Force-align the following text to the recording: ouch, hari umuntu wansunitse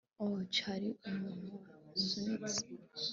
ouch, 0.23 0.57
hari 0.67 0.89
umuntu 1.09 1.51
wansunitse 1.65 2.63